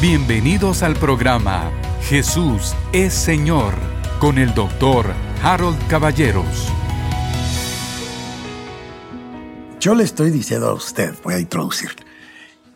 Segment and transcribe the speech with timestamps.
[0.00, 1.70] Bienvenidos al programa
[2.04, 3.74] Jesús es Señor
[4.18, 6.68] con el doctor Harold Caballeros.
[9.78, 11.90] Yo le estoy diciendo a usted, voy a introducir,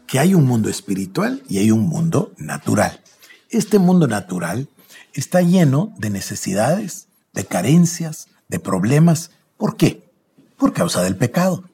[0.07, 3.01] que hay un mundo espiritual y hay un mundo natural.
[3.49, 4.69] Este mundo natural
[5.15, 9.31] está lleno de necesidades, de carencias, de problemas.
[9.57, 10.11] ¿Por qué?
[10.59, 11.65] Por causa del pecado.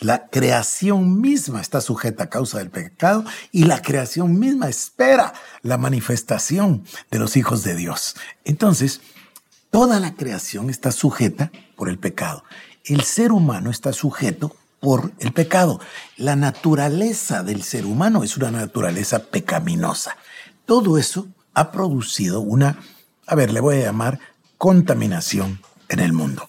[0.00, 5.76] La creación misma está sujeta a causa del pecado y la creación misma espera la
[5.76, 8.14] manifestación de los hijos de Dios.
[8.44, 9.00] Entonces,
[9.70, 12.44] toda la creación está sujeta por el pecado.
[12.84, 15.80] El ser humano está sujeto por el pecado.
[16.16, 20.16] La naturaleza del ser humano es una naturaleza pecaminosa.
[20.64, 22.78] Todo eso ha producido una,
[23.26, 24.20] a ver, le voy a llamar
[24.58, 26.48] contaminación en el mundo.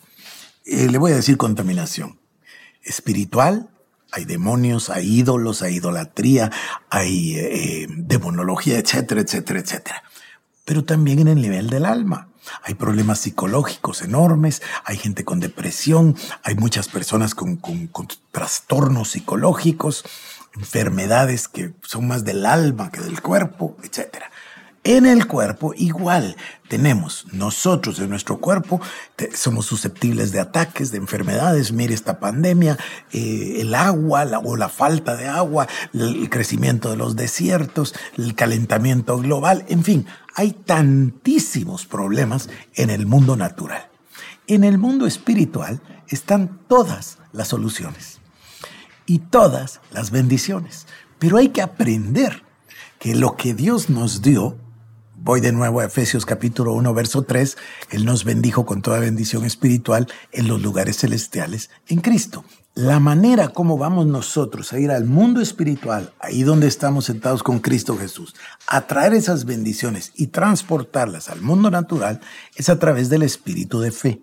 [0.65, 2.18] Eh, le voy a decir contaminación
[2.89, 3.69] espiritual,
[4.11, 6.51] hay demonios, hay ídolos, hay idolatría,
[6.89, 10.03] hay eh, demonología, etcétera, etcétera, etcétera.
[10.65, 12.27] Pero también en el nivel del alma.
[12.63, 17.89] Hay problemas psicológicos enormes, hay gente con depresión, hay muchas personas con, con
[18.31, 20.03] trastornos psicológicos,
[20.55, 24.31] enfermedades que son más del alma que del cuerpo, etcétera.
[24.85, 26.37] En el cuerpo igual
[26.69, 28.79] tenemos nosotros en nuestro cuerpo,
[29.33, 31.73] somos susceptibles de ataques, de enfermedades.
[31.73, 32.77] Mire esta pandemia,
[33.11, 39.17] eh, el agua o la falta de agua, el crecimiento de los desiertos, el calentamiento
[39.17, 43.89] global, en fin, hay tantísimos problemas en el mundo natural.
[44.47, 48.21] En el mundo espiritual están todas las soluciones
[49.05, 50.87] y todas las bendiciones.
[51.19, 52.43] Pero hay que aprender
[52.97, 54.57] que lo que Dios nos dio
[55.21, 57.57] Voy de nuevo a Efesios capítulo 1, verso 3.
[57.91, 62.45] Él nos bendijo con toda bendición espiritual en los lugares celestiales en Cristo.
[62.73, 67.59] La manera como vamos nosotros a ir al mundo espiritual, ahí donde estamos sentados con
[67.59, 68.33] Cristo Jesús,
[68.65, 72.21] a traer esas bendiciones y transportarlas al mundo natural,
[72.55, 74.21] es a través del espíritu de fe.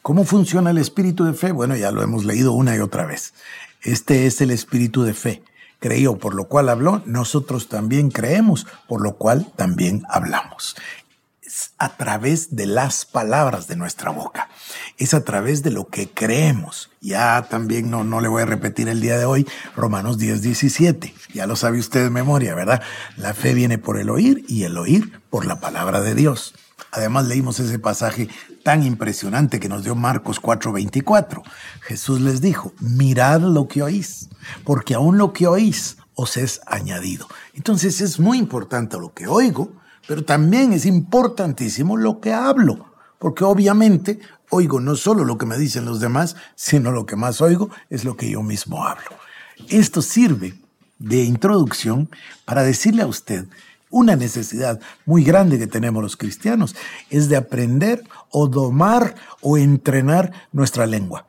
[0.00, 1.52] ¿Cómo funciona el espíritu de fe?
[1.52, 3.34] Bueno, ya lo hemos leído una y otra vez.
[3.82, 5.42] Este es el espíritu de fe
[5.80, 10.76] creyó, por lo cual habló, nosotros también creemos, por lo cual también hablamos.
[11.42, 14.48] Es a través de las palabras de nuestra boca.
[14.98, 16.90] Es a través de lo que creemos.
[17.00, 21.12] Ya también no, no le voy a repetir el día de hoy, Romanos 10, 17.
[21.34, 22.82] Ya lo sabe usted de memoria, ¿verdad?
[23.16, 26.54] La fe viene por el oír y el oír por la palabra de Dios.
[26.92, 28.28] Además leímos ese pasaje
[28.62, 31.42] tan impresionante que nos dio Marcos 4:24.
[31.80, 34.28] Jesús les dijo, mirad lo que oís,
[34.64, 37.26] porque aún lo que oís os es añadido.
[37.54, 39.72] Entonces es muy importante lo que oigo,
[40.06, 45.56] pero también es importantísimo lo que hablo, porque obviamente oigo no solo lo que me
[45.56, 49.10] dicen los demás, sino lo que más oigo es lo que yo mismo hablo.
[49.68, 50.54] Esto sirve
[50.98, 52.10] de introducción
[52.44, 53.46] para decirle a usted
[53.90, 56.74] una necesidad muy grande que tenemos los cristianos
[57.10, 61.26] es de aprender o domar o entrenar nuestra lengua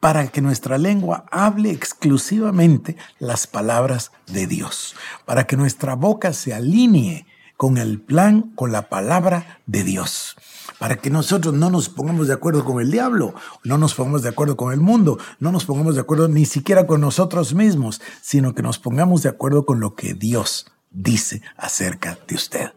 [0.00, 4.96] para que nuestra lengua hable exclusivamente las palabras de Dios,
[5.26, 7.26] para que nuestra boca se alinee
[7.58, 10.36] con el plan, con la palabra de Dios,
[10.78, 14.30] para que nosotros no nos pongamos de acuerdo con el diablo, no nos pongamos de
[14.30, 18.54] acuerdo con el mundo, no nos pongamos de acuerdo ni siquiera con nosotros mismos, sino
[18.54, 22.70] que nos pongamos de acuerdo con lo que Dios dice acerca de usted.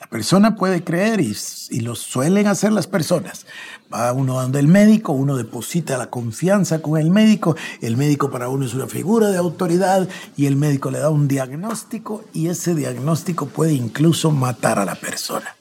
[0.00, 3.46] La persona puede creer y, lo suelen hacer las personas.
[3.92, 8.48] Va uno donde el médico, uno deposita la confianza con el médico, el médico para
[8.48, 12.74] uno es una figura de autoridad y el médico le da un diagnóstico y ese
[12.74, 15.57] diagnóstico puede incluso matar a la persona.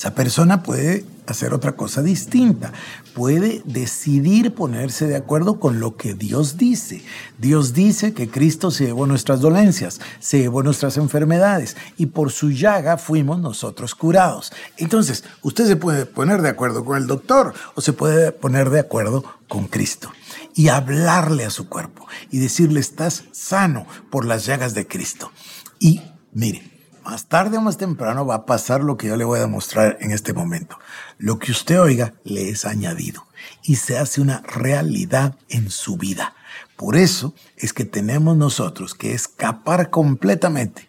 [0.00, 2.72] Esa persona puede hacer otra cosa distinta,
[3.14, 7.04] puede decidir ponerse de acuerdo con lo que Dios dice.
[7.36, 12.50] Dios dice que Cristo se llevó nuestras dolencias, se llevó nuestras enfermedades y por su
[12.50, 14.54] llaga fuimos nosotros curados.
[14.78, 18.80] Entonces, usted se puede poner de acuerdo con el doctor o se puede poner de
[18.80, 20.10] acuerdo con Cristo
[20.54, 25.30] y hablarle a su cuerpo y decirle estás sano por las llagas de Cristo.
[25.78, 26.00] Y
[26.32, 29.42] mire, más tarde o más temprano va a pasar lo que yo le voy a
[29.42, 30.78] demostrar en este momento.
[31.18, 33.26] Lo que usted oiga le es añadido
[33.62, 36.34] y se hace una realidad en su vida.
[36.76, 40.88] Por eso es que tenemos nosotros que escapar completamente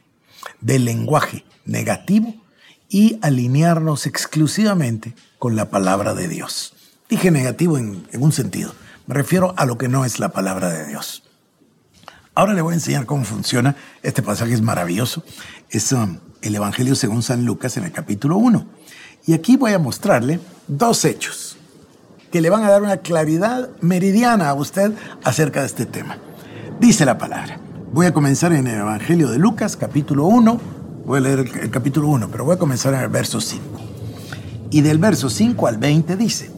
[0.60, 2.34] del lenguaje negativo
[2.90, 6.74] y alinearnos exclusivamente con la palabra de Dios.
[7.10, 8.74] Dije negativo en, un sentido,
[9.08, 11.24] me refiero a lo que no es la palabra de Dios.
[12.42, 13.76] Ahora le voy a enseñar cómo funciona.
[14.02, 15.22] Este pasaje es maravilloso.
[15.70, 18.66] Es um, el Evangelio según San Lucas en el capítulo 1.
[19.28, 21.58] Y aquí voy a mostrarle dos hechos
[22.32, 24.92] que le van a dar una claridad meridiana a usted
[25.24, 26.18] acerca de este tema.
[26.80, 27.60] Dice la palabra,
[27.94, 30.62] Voy a comenzar en el Evangelio de Lucas, capítulo 1.
[31.06, 33.64] Voy a leer el, capítulo 1, pero voy a comenzar en el verso 5.
[34.72, 36.50] Y del verso 5 al 20 dice,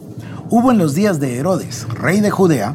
[0.48, 2.74] Hubo en los días de Herodes, rey de Judea,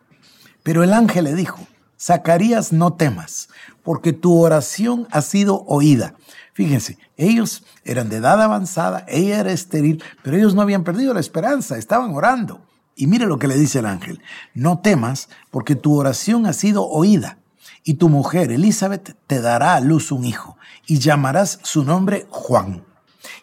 [0.63, 1.59] Pero el ángel le dijo,
[1.99, 3.49] Zacarías, no temas,
[3.83, 6.15] porque tu oración ha sido oída.
[6.53, 11.19] Fíjense, ellos eran de edad avanzada, ella era estéril, pero ellos no habían perdido la
[11.19, 12.61] esperanza, estaban orando.
[12.95, 14.21] Y mire lo que le dice el ángel,
[14.53, 17.37] no temas porque tu oración ha sido oída
[17.83, 22.83] y tu mujer Elizabeth te dará a luz un hijo y llamarás su nombre Juan.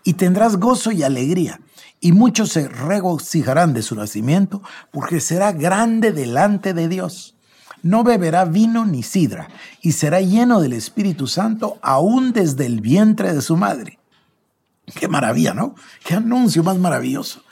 [0.05, 1.61] Y tendrás gozo y alegría
[2.01, 7.35] y muchos se regocijarán de su nacimiento porque será grande delante de Dios.
[7.83, 9.49] No beberá vino ni sidra
[9.81, 13.99] y será lleno del Espíritu Santo aún desde el vientre de su madre.
[14.95, 15.75] Qué maravilla, ¿no?
[16.05, 17.43] Qué anuncio más maravilloso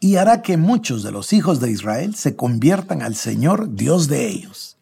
[0.00, 4.28] y hará que muchos de los hijos de Israel se conviertan al Señor Dios de
[4.28, 4.73] ellos.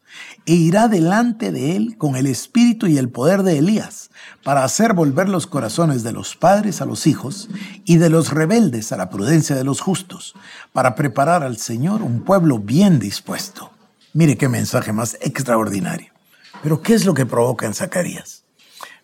[0.44, 4.10] E irá delante de él con el espíritu y el poder de Elías,
[4.42, 7.48] para hacer volver los corazones de los padres a los hijos
[7.84, 10.34] y de los rebeldes a la prudencia de los justos,
[10.72, 13.70] para preparar al Señor un pueblo bien dispuesto.
[14.14, 16.12] Mire qué mensaje más extraordinario.
[16.62, 18.42] Pero ¿qué es lo que provoca en Zacarías?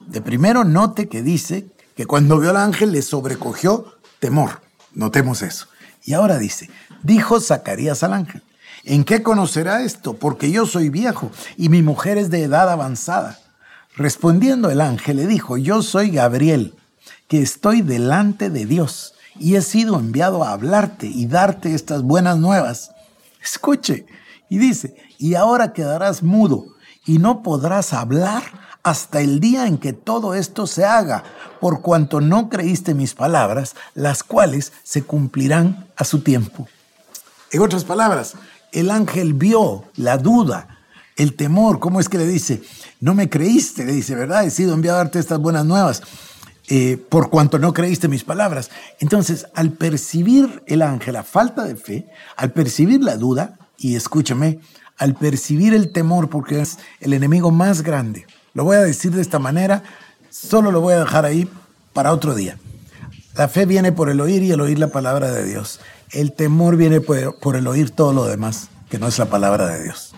[0.00, 4.60] De primero note que dice que cuando vio al ángel le sobrecogió temor.
[4.94, 5.66] Notemos eso.
[6.04, 6.70] Y ahora dice,
[7.02, 8.42] dijo Zacarías al ángel,
[8.88, 10.14] ¿en qué conocerá esto?
[10.14, 13.38] Porque yo soy viejo y mi mujer es de edad avanzada.
[13.96, 16.74] Respondiendo el ángel le dijo, yo soy Gabriel,
[17.28, 22.38] que estoy delante de Dios y he sido enviado a hablarte y darte estas buenas
[22.38, 22.92] nuevas.
[23.42, 24.06] Escuche,
[24.48, 26.66] y dice, y ahora quedarás mudo
[27.04, 28.42] y no podrás hablar
[28.82, 31.24] hasta el día en que todo esto se haga,
[31.60, 36.68] por cuanto no creíste mis palabras, las cuales se cumplirán a su tiempo.
[37.50, 38.34] En otras palabras,
[38.72, 40.78] el ángel vio la duda,
[41.16, 42.62] el temor, ¿cómo es que le dice?
[43.00, 44.44] No me creíste, le dice, ¿verdad?
[44.44, 46.02] He sido enviado a darte estas buenas nuevas.
[46.70, 48.70] Eh, por cuanto no creíste mis palabras.
[49.00, 52.06] Entonces, al percibir el ángel la falta de fe,
[52.36, 54.60] al percibir la duda, y escúchame,
[54.98, 59.22] al percibir el temor, porque es el enemigo más grande, lo voy a decir de
[59.22, 59.82] esta manera,
[60.30, 61.48] solo lo voy a dejar ahí
[61.94, 62.58] para otro día.
[63.34, 65.80] La fe viene por el oír y el oír la palabra de Dios.
[66.10, 69.84] El temor viene por, el oír todo lo demás, que no es la palabra de
[69.84, 70.14] Dios.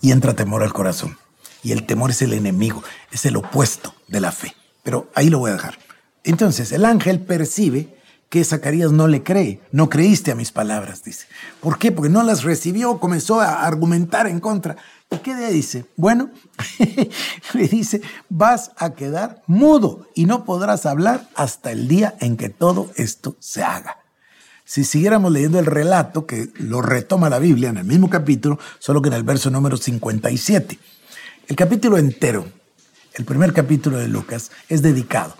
[0.00, 1.18] Y entra temor al corazón.
[1.64, 4.54] Y el temor es el enemigo, es el opuesto de la fe.
[4.82, 5.78] Pero ahí lo voy a dejar.
[6.24, 7.96] Entonces, el ángel percibe
[8.28, 9.60] que Zacarías no le cree.
[9.72, 11.26] No creíste a mis palabras, dice.
[11.60, 11.90] ¿Por qué?
[11.92, 14.76] Porque no las recibió, comenzó a argumentar en contra.
[15.10, 15.86] ¿Y qué le dice?
[15.96, 16.30] Bueno,
[17.52, 22.48] le dice, vas a quedar mudo y no podrás hablar hasta el día en que
[22.48, 24.01] todo esto se haga.
[24.72, 29.02] Si siguiéramos leyendo el relato que lo retoma la Biblia en el mismo capítulo, solo
[29.02, 30.78] que en el verso número 57.
[31.46, 32.46] El capítulo entero,
[33.12, 35.34] el primer capítulo de Lucas, es dedicado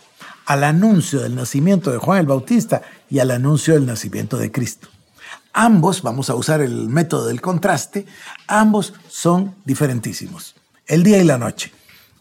[0.45, 4.89] al anuncio del nacimiento de Juan el Bautista y al anuncio del nacimiento de Cristo.
[5.55, 8.05] Ambos, vamos a usar el método del contraste,
[8.49, 10.57] ambos son diferentísimos.
[10.87, 11.73] El día y la noche.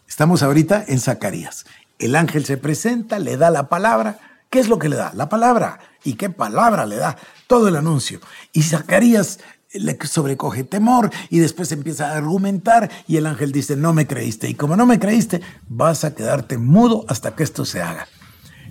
[0.08, 1.66] Estamos ahorita en Zacarías.
[1.98, 4.31] El ángel se presenta, le da la palabra.
[4.52, 5.12] ¿Qué es lo que le da?
[5.14, 5.78] La palabra.
[6.04, 7.16] ¿Y qué palabra le da?
[7.46, 8.20] Todo el anuncio.
[8.52, 9.38] Y Zacarías
[9.72, 14.50] le sobrecoge temor y después empieza a argumentar y el ángel dice, no me creíste.
[14.50, 15.40] Y como no me creíste,
[15.70, 18.06] vas a quedarte mudo hasta que esto se haga.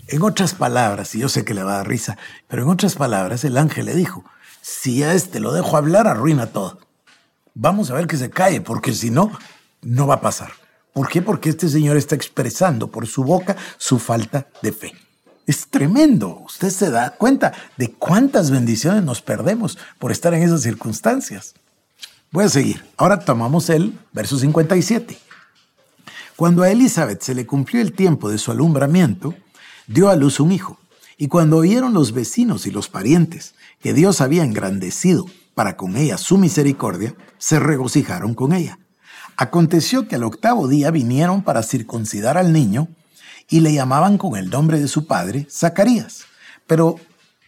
[0.08, 2.16] En otras palabras, y yo sé que le va a dar risa,
[2.48, 4.24] pero en otras palabras el ángel le dijo,
[4.62, 6.78] si a este lo dejo hablar, arruina todo.
[7.56, 9.32] Vamos a ver que se cae, porque si no,
[9.82, 10.52] no va a pasar.
[10.94, 11.24] ¿Por qué?
[11.24, 14.94] Porque este señor está expresando por su boca su falta de fe.
[15.48, 16.42] Es tremendo.
[16.46, 21.54] Usted se da cuenta de cuántas bendiciones nos perdemos por estar en esas circunstancias.
[22.32, 22.86] Voy a seguir.
[22.98, 25.18] Ahora tomamos el verso 57.
[26.36, 29.36] Cuando a Elizabeth se le cumplió el tiempo de su alumbramiento,
[29.88, 30.80] dio a luz un hijo.
[31.18, 36.18] Y cuando oyeron los vecinos y los parientes que Dios había engrandecido para con ella
[36.18, 38.80] su misericordia, se regocijaron con ella.
[39.36, 42.88] Aconteció que al octavo día vinieron para circuncidar al niño
[43.52, 46.24] y le llamaban con el nombre de su padre, Zacarías.
[46.66, 46.96] Pero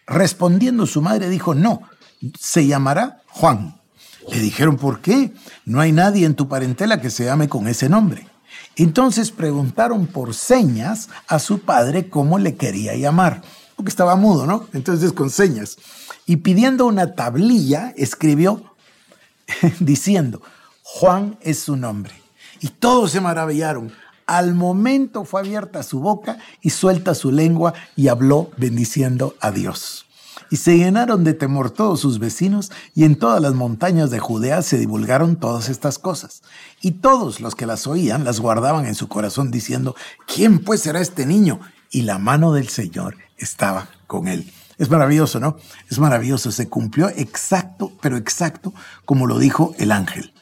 [0.05, 1.81] respondiendo su madre dijo, no,
[2.37, 3.79] se llamará Juan.
[4.29, 5.33] Le dijeron, ¿por qué?
[5.65, 8.27] No hay nadie en tu parentela que se llame con ese nombre.
[8.75, 13.41] Entonces preguntaron por señas a su padre cómo le quería llamar,
[13.77, 14.67] porque estaba mudo, ¿no?
[14.73, 15.77] Entonces con señas.
[16.25, 18.75] Y pidiendo una tablilla, escribió
[19.79, 20.41] diciendo,
[20.83, 22.13] Juan es su nombre.
[22.59, 23.93] Y todos se maravillaron.
[24.25, 30.05] Al momento fue abierta su boca y suelta su lengua y habló bendiciendo a Dios.
[30.49, 34.61] Y se llenaron de temor todos sus vecinos, y en todas las montañas de Judea
[34.61, 36.43] se divulgaron todas estas cosas.
[36.79, 39.95] Y todos los que las oían las guardaban en su corazón, diciendo,
[40.27, 41.59] ¿quién pues será este niño?
[41.89, 44.51] Y la mano del Señor estaba con él.
[44.77, 45.57] Es maravilloso, ¿no?
[45.89, 46.51] Es maravilloso.
[46.51, 48.73] Se cumplió exacto, pero exacto,
[49.05, 50.33] como lo dijo el ángel.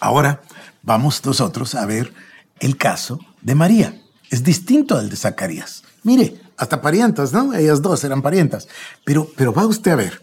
[0.00, 0.42] Ahora
[0.82, 2.12] vamos nosotros a ver
[2.60, 4.00] el caso de María.
[4.30, 5.82] Es distinto al de Zacarías.
[6.02, 7.54] Mire, hasta parientas, ¿no?
[7.54, 8.68] Ellas dos eran parientas.
[9.04, 10.22] Pero, pero va usted a ver.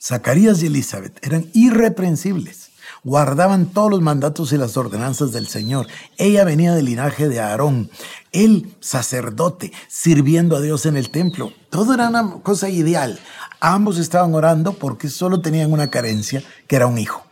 [0.00, 2.70] Zacarías y Elizabeth eran irreprensibles.
[3.02, 5.86] Guardaban todos los mandatos y las ordenanzas del Señor.
[6.16, 7.90] Ella venía del linaje de Aarón.
[8.32, 11.52] Él, sacerdote, sirviendo a Dios en el templo.
[11.70, 13.18] Todo era una cosa ideal.
[13.60, 17.24] Ambos estaban orando porque solo tenían una carencia, que era un hijo.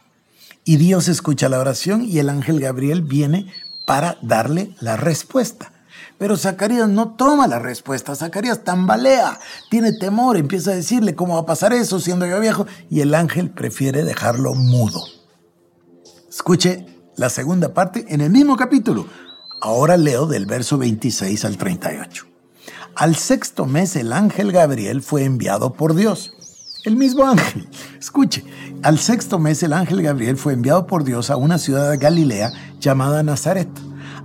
[0.64, 3.52] Y Dios escucha la oración y el ángel Gabriel viene
[3.84, 5.72] para darle la respuesta.
[6.18, 8.14] Pero Zacarías no toma la respuesta.
[8.14, 9.38] Zacarías tambalea,
[9.70, 12.66] tiene temor, empieza a decirle cómo va a pasar eso siendo yo viejo.
[12.88, 15.02] Y el ángel prefiere dejarlo mudo.
[16.28, 16.86] Escuche
[17.16, 19.06] la segunda parte en el mismo capítulo.
[19.60, 22.26] Ahora leo del verso 26 al 38.
[22.96, 26.32] Al sexto mes el ángel Gabriel fue enviado por Dios
[26.84, 27.66] el mismo ángel.
[27.98, 28.44] Escuche,
[28.82, 32.52] al sexto mes el ángel Gabriel fue enviado por Dios a una ciudad de Galilea
[32.78, 33.68] llamada Nazaret,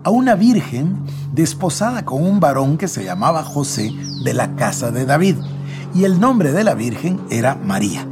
[0.03, 3.91] a una virgen desposada con un varón que se llamaba José
[4.23, 5.37] de la casa de David,
[5.95, 8.07] y el nombre de la virgen era María.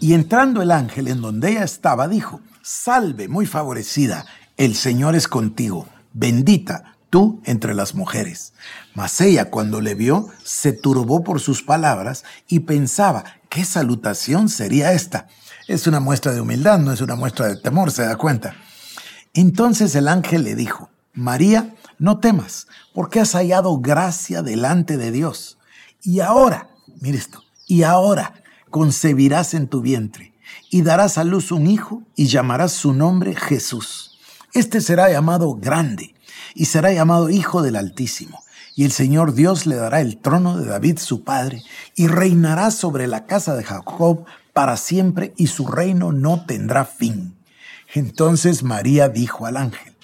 [0.00, 5.28] Y entrando el ángel en donde ella estaba, dijo, Salve, muy favorecida, el Señor es
[5.28, 8.54] contigo, bendita tú entre las mujeres.
[8.94, 14.92] Mas ella cuando le vio se turbó por sus palabras y pensaba, ¿qué salutación sería
[14.94, 15.28] esta?
[15.68, 18.56] Es una muestra de humildad, no es una muestra de temor, se da cuenta.
[19.32, 25.58] Entonces el ángel le dijo, María, no temas, porque has hallado gracia delante de Dios.
[26.02, 26.68] Y ahora,
[27.00, 30.34] mire esto, y ahora concebirás en tu vientre
[30.68, 34.18] y darás a luz un hijo y llamarás su nombre Jesús.
[34.52, 36.16] Este será llamado grande
[36.56, 38.43] y será llamado Hijo del Altísimo.
[38.74, 41.62] Y el Señor Dios le dará el trono de David su padre,
[41.94, 47.36] y reinará sobre la casa de Jacob para siempre, y su reino no tendrá fin.
[47.94, 49.94] Entonces María dijo al ángel,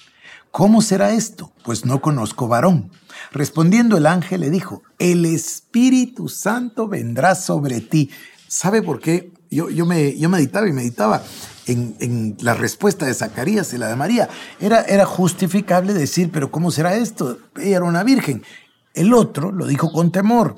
[0.51, 1.53] ¿Cómo será esto?
[1.63, 2.91] Pues no conozco varón.
[3.31, 8.09] Respondiendo el ángel le dijo, el Espíritu Santo vendrá sobre ti.
[8.49, 9.31] ¿Sabe por qué?
[9.49, 11.23] Yo, yo, me, yo meditaba y meditaba
[11.71, 14.29] en, la respuesta de Zacarías y la de María.
[14.59, 17.39] Era, era justificable decir, pero ¿cómo será esto?
[17.57, 18.43] Ella era una virgen.
[18.93, 20.55] El otro lo dijo con temor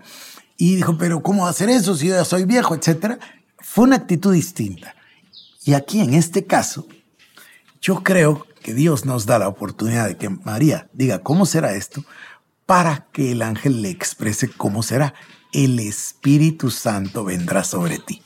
[0.57, 3.19] y dijo, pero ¿cómo hacer eso si yo ya soy viejo, etcétera?
[3.59, 4.95] Fue una actitud distinta.
[5.65, 6.87] Y aquí, en este caso,
[7.81, 12.03] yo creo que Dios nos da la oportunidad de que María diga, ¿cómo será esto?
[12.65, 15.13] Para que el ángel le exprese cómo será.
[15.51, 18.21] El Espíritu Santo vendrá sobre ti.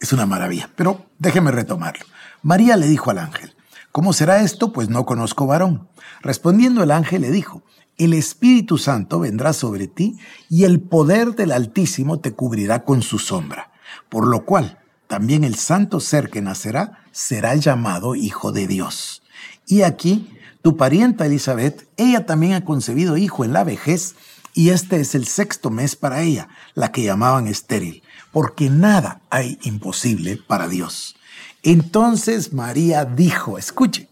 [0.00, 2.04] Es una maravilla, pero déjeme retomarlo.
[2.42, 3.54] María le dijo al ángel,
[3.92, 4.72] ¿cómo será esto?
[4.72, 5.88] Pues no conozco varón.
[6.22, 7.62] Respondiendo el ángel le dijo,
[7.96, 10.18] el Espíritu Santo vendrá sobre ti
[10.48, 13.72] y el poder del Altísimo te cubrirá con su sombra,
[14.08, 14.78] por lo cual
[15.08, 19.22] también el santo ser que nacerá será llamado Hijo de Dios.
[19.66, 20.28] Y aquí,
[20.62, 24.14] tu parienta Elizabeth, ella también ha concebido hijo en la vejez,
[24.54, 28.02] y este es el sexto mes para ella, la que llamaban estéril,
[28.32, 31.17] porque nada hay imposible para Dios.
[31.62, 34.08] Entonces María dijo, escuche,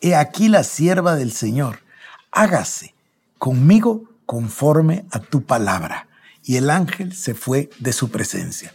[0.00, 1.80] he aquí la sierva del Señor,
[2.30, 2.94] hágase
[3.38, 6.08] conmigo conforme a tu palabra.
[6.44, 8.72] Y el ángel se fue de su presencia.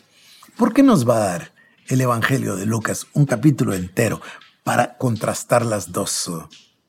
[0.57, 1.51] ¿Por qué nos va a dar
[1.87, 4.21] el Evangelio de Lucas un capítulo entero
[4.63, 6.29] para contrastar las dos,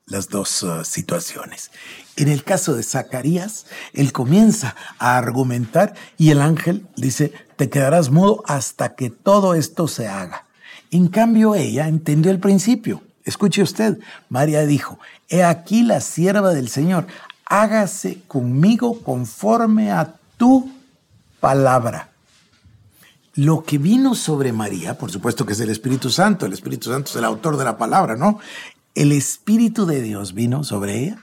[0.06, 1.70] las dos uh, situaciones?
[2.16, 8.10] En el caso de Zacarías, él comienza a argumentar y el ángel dice, te quedarás
[8.10, 10.46] mudo hasta que todo esto se haga.
[10.90, 13.02] En cambio, ella entendió el principio.
[13.24, 13.98] Escuche usted,
[14.28, 14.98] María dijo,
[15.28, 17.06] he aquí la sierva del Señor,
[17.46, 20.70] hágase conmigo conforme a tu
[21.40, 22.08] palabra.
[23.34, 27.10] lo que vino sobre María, por supuesto que es el Espíritu Santo, el Espíritu Santo
[27.10, 28.38] es el autor de la palabra, ¿no?
[28.94, 31.16] El Espíritu de Dios vino sobre ella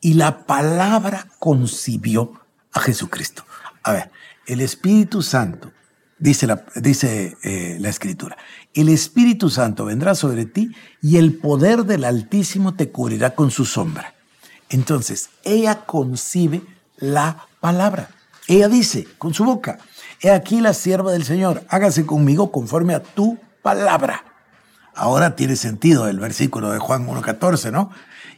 [0.00, 2.40] y la palabra concibió
[2.72, 3.44] a Jesucristo.
[3.82, 4.10] A ver,
[4.46, 5.72] el Espíritu Santo,
[6.18, 8.36] dice la, dice, eh, la Escritura,
[8.74, 13.64] el Espíritu Santo vendrá sobre ti y el poder del Altísimo te cubrirá con su
[13.64, 14.14] sombra.
[14.68, 16.62] Entonces, ella concibe
[16.96, 18.10] la palabra.
[18.48, 19.78] Ella dice con su boca,
[20.20, 24.24] he aquí la sierva del Señor, hágase conmigo conforme a tu palabra.
[24.94, 27.90] Ahora tiene sentido el versículo de Juan 1.14, ¿no?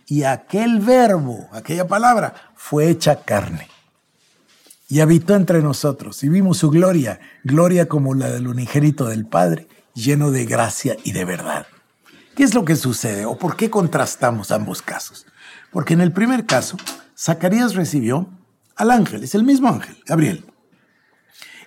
[0.06, 3.68] Y aquel verbo, aquella palabra, fue hecha carne.
[4.88, 9.68] Y habitó entre nosotros y vimos su gloria, gloria como la del unigénito del Padre,
[9.94, 11.66] lleno de gracia y de verdad.
[12.34, 15.26] ¿Qué es lo que sucede o por qué contrastamos ambos casos?
[15.70, 16.76] Porque en el primer caso,
[17.18, 18.30] Zacarías recibió
[18.76, 20.46] al ángel, es el mismo ángel, Gabriel.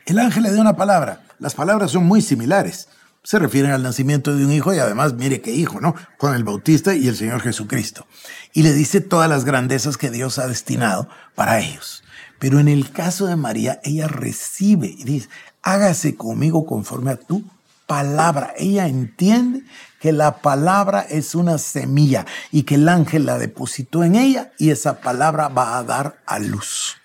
[0.05, 1.23] El ángel le dio una palabra.
[1.39, 2.87] Las palabras son muy similares.
[3.23, 5.93] Se refieren al nacimiento de un hijo y además, mire qué hijo, ¿no?
[6.17, 8.07] Juan el Bautista y el Señor Jesucristo.
[8.53, 12.03] Y le dice todas las grandezas que Dios ha destinado para ellos.
[12.41, 15.29] Pero en el caso de María, ella recibe y dice,
[15.61, 17.43] hágase conmigo conforme a tu
[17.85, 18.55] palabra.
[18.57, 19.61] Ella entiende
[19.99, 24.71] que la palabra es una semilla y que el ángel la depositó en ella y
[24.71, 26.97] esa palabra va a dar a luz.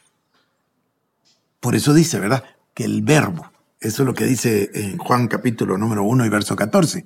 [1.61, 2.43] Por eso dice, ¿verdad?
[2.73, 6.57] Que el verbo, eso es lo que dice en Juan capítulo número 1 y verso
[6.57, 7.05] 14,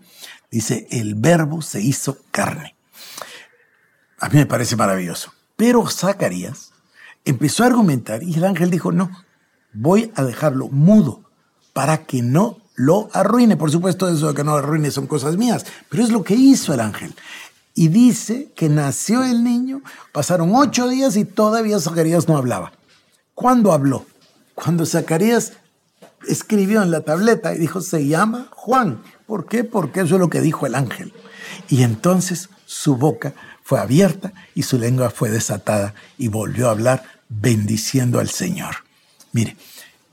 [0.53, 2.77] dice, el verbo se hizo carne.
[4.21, 5.35] A mí me parece maravilloso.
[5.57, 6.70] Pero Zacarías
[7.25, 9.11] empezó a argumentar y el ángel dijo, no,
[9.73, 11.23] voy a dejarlo mudo
[11.73, 13.57] para que no lo arruine.
[13.57, 16.35] Por supuesto, eso de que no lo arruine son cosas mías, pero es lo que
[16.35, 17.15] hizo el ángel.
[17.75, 22.73] Y dice que nació el niño, pasaron ocho días y todavía Zacarías no hablaba.
[23.35, 24.07] ¿Cuándo habló?
[24.55, 25.55] Cuando Zacarías
[26.27, 29.03] escribió en la tableta y dijo, se llama Juan.
[29.27, 29.65] ¿Por qué?
[29.65, 31.13] Porque eso es lo que dijo el ángel.
[31.69, 37.03] Y entonces su boca fue abierta y su lengua fue desatada y volvió a hablar
[37.29, 38.77] bendiciendo al Señor.
[39.33, 39.57] Mire,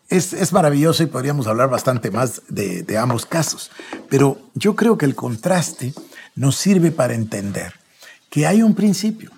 [0.09, 3.69] es, maravilloso y podríamos hablar bastante más de, de ambos casos,
[4.09, 5.93] pero yo creo que el contraste
[6.33, 7.73] nos sirve para entender
[8.31, 9.29] que hay un principio.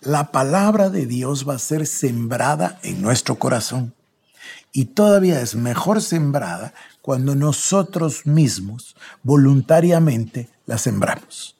[0.00, 3.94] La palabra de Dios va a ser sembrada en nuestro corazón
[4.72, 11.54] y todavía es mejor sembrada cuando nosotros mismos voluntariamente la sembramos.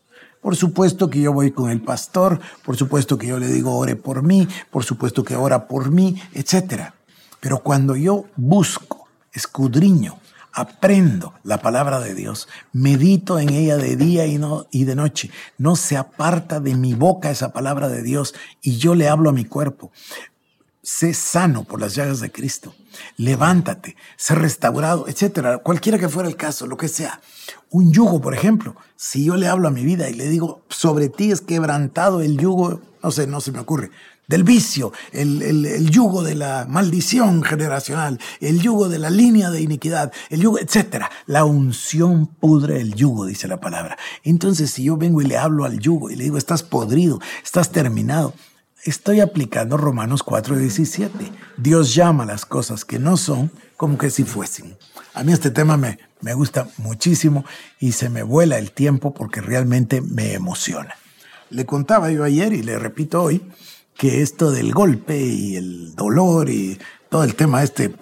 [0.44, 3.96] Por supuesto que yo voy con el pastor, por supuesto que yo le digo ore
[3.96, 6.96] por mí, por supuesto que ora por mí, etcétera.
[7.40, 10.18] Pero cuando yo busco, escudriño,
[10.52, 15.30] aprendo la palabra de Dios, medito en ella de día y, no, y de noche,
[15.57, 19.33] no se aparta de mi boca esa palabra de Dios y yo le hablo a
[19.33, 19.92] mi cuerpo.
[20.83, 22.74] Sé sano por las llagas de Cristo.
[23.16, 25.59] Levántate, sé restaurado, etcétera.
[25.59, 27.20] Cualquiera que fuera el caso, lo que sea.
[27.70, 28.76] Un yugo, por ejemplo.
[28.96, 32.38] Si yo le hablo a mi vida y le digo, sobre ti es quebrantado el
[32.38, 33.90] yugo, no sé, no se me ocurre
[34.26, 40.12] del vicio, el, yugo de la maldición generacional, el yugo de la línea de iniquidad,
[40.30, 41.04] el yugo, etc.
[41.26, 43.98] La unción pudre el yugo, dice la palabra.
[44.22, 47.70] Entonces, si yo vengo y le hablo al yugo y le digo, estás podrido, estás
[47.70, 48.35] terminado,
[48.85, 51.33] estoy aplicando Romanos 4:17.
[51.57, 54.77] Dios llama las cosas que no son como que si fuesen.
[55.14, 57.44] A mí este tema me, me gusta muchísimo
[57.81, 60.94] y se me vuela el tiempo porque realmente me emociona.
[61.51, 63.42] Le contaba yo ayer y le repito hoy
[63.97, 67.94] que esto del golpe y el dolor y todo el tema este,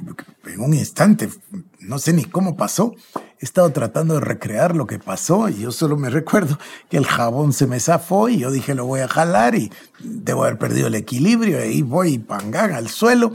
[0.47, 1.29] en un instante,
[1.83, 2.95] no sé ni cómo pasó,
[3.41, 7.07] he estado tratando de recrear lo que pasó y yo solo me recuerdo que el
[7.07, 10.87] jabón se me zafó y yo dije lo voy a jalar y debo haber perdido
[10.87, 13.33] el equilibrio y voy pangán al suelo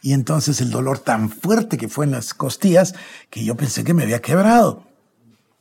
[0.00, 2.94] y entonces el dolor tan fuerte que fue en las costillas
[3.30, 4.84] que yo pensé que me había quebrado.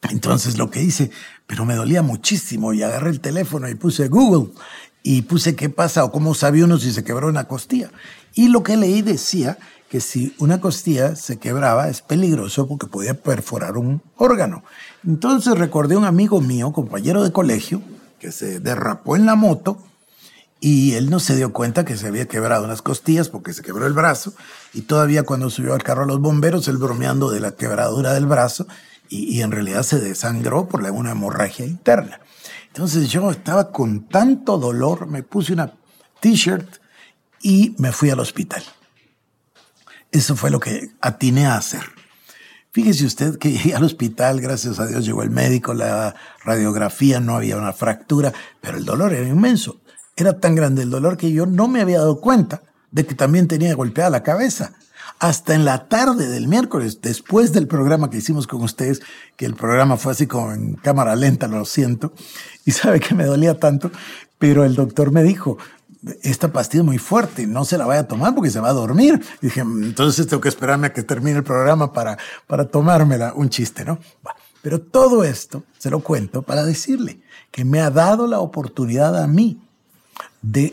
[0.10, 1.10] Entonces lo que hice,
[1.48, 4.54] pero me dolía muchísimo y agarré el teléfono y puse Google
[5.02, 7.92] y puse qué pasa o cómo sabía uno si se quebró una costilla.
[8.36, 9.58] Y lo que leí decía
[9.90, 14.64] que si una costilla se quebraba es peligroso porque podía perforar un órgano.
[15.06, 17.82] Entonces recordé a un amigo mío, compañero de colegio,
[18.20, 19.78] que se derrapó en la moto
[20.60, 23.86] y él no se dio cuenta que se había quebrado unas costillas porque se quebró
[23.86, 24.34] el brazo
[24.74, 28.26] y todavía cuando subió al carro a los bomberos, él bromeando de la quebradura del
[28.26, 28.68] brazo
[29.10, 32.20] y, en realidad se desangró por una hemorragia interna.
[32.68, 35.74] Entonces yo estaba con tanto dolor, me puse una
[36.20, 36.68] t-shirt
[37.42, 38.64] y me fui al hospital.
[40.12, 41.82] Eso fue lo que atiné a hacer.
[42.72, 47.36] Fíjese usted que llegué al hospital, gracias a Dios llegó el médico, la radiografía, no
[47.36, 49.82] había una fractura, pero el dolor era inmenso.
[50.16, 53.48] Era tan grande el dolor que yo no me había dado cuenta de que también
[53.48, 54.74] tenía golpeada la cabeza.
[55.20, 59.02] hasta en la tarde del miércoles, después del programa que hicimos con ustedes,
[59.36, 62.14] que el programa fue así como en cámara lenta, lo siento,
[62.66, 63.90] y sabe que me dolía tanto,
[64.38, 65.58] pero el doctor me dijo,
[66.22, 68.74] esta pastilla es muy fuerte, no se la vaya a tomar porque se va a
[68.74, 69.24] dormir.
[69.42, 73.86] dije, entonces tengo que esperarme a que termine el programa para, para tomármela, un chiste,
[73.86, 74.00] ¿no?
[74.62, 79.28] Pero todo esto se lo cuento para decirle que me ha dado la oportunidad a
[79.28, 79.62] mí
[80.42, 80.72] de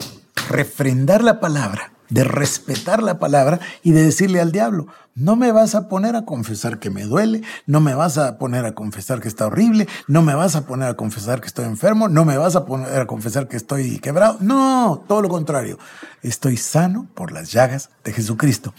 [0.48, 5.74] refrendar la palabra de respetar la palabra y de decirle al diablo, no me vas
[5.74, 9.26] a poner a confesar que me duele, no me vas a poner a confesar que
[9.26, 12.54] está horrible, no me vas a poner a confesar que estoy enfermo, no me vas
[12.54, 14.36] a poner a confesar que estoy quebrado.
[14.38, 15.76] No, todo lo contrario.
[16.22, 18.72] Estoy sano por las llagas de Jesucristo.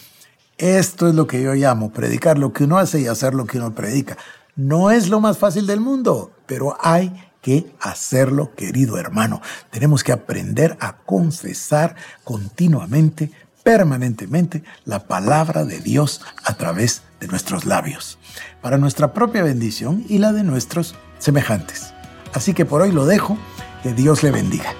[0.58, 3.58] Esto es lo que yo llamo predicar lo que uno hace y hacer lo que
[3.58, 4.16] uno predica.
[4.56, 7.12] No es lo más fácil del mundo, pero hay
[7.80, 9.42] hacerlo, querido hermano.
[9.70, 13.32] Tenemos que aprender a confesar continuamente,
[13.64, 18.18] permanentemente, la palabra de Dios a través de nuestros labios,
[18.62, 21.94] para nuestra propia bendición y la de nuestros semejantes.
[22.34, 23.38] Así que por hoy lo dejo,
[23.84, 24.74] que Dios le bendiga.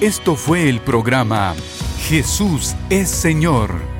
[0.00, 1.54] Esto fue el programa
[2.08, 3.99] Jesús es Señor